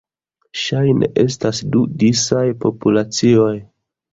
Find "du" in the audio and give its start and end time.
1.75-1.83